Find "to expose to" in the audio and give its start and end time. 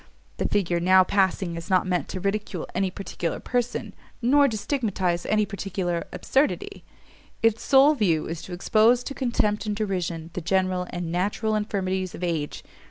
8.41-9.13